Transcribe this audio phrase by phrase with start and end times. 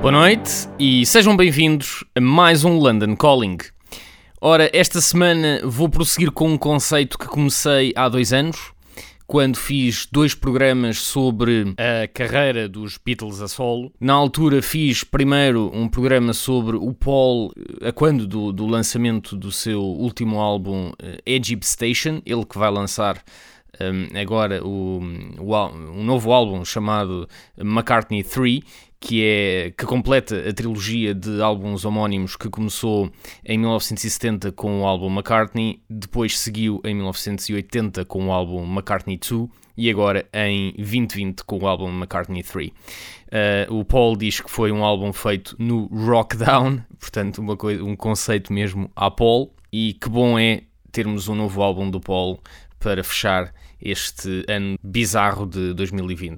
[0.00, 3.58] Boa noite e sejam bem-vindos a mais um London Calling.
[4.40, 8.72] Ora, esta semana vou prosseguir com um conceito que comecei há dois anos,
[9.26, 13.92] quando fiz dois programas sobre a carreira dos Beatles a solo.
[14.00, 19.52] Na altura fiz primeiro um programa sobre o Paul, a quando do, do lançamento do
[19.52, 23.22] seu último álbum eh, Egypt Station, ele que vai lançar
[23.80, 25.00] um, agora o,
[25.38, 28.60] o, um novo álbum chamado McCartney 3,
[28.98, 33.10] que, é, que completa a trilogia de álbuns homónimos que começou
[33.44, 39.48] em 1970 com o álbum McCartney, depois seguiu em 1980 com o álbum McCartney 2
[39.76, 42.68] e agora em 2020 com o álbum McCartney 3.
[42.68, 47.96] Uh, o Paul diz que foi um álbum feito no Rockdown, portanto uma coisa, um
[47.96, 52.40] conceito mesmo à Paul, e que bom é termos um novo álbum do Paul
[52.80, 56.28] para fechar este ano bizarro de 2020.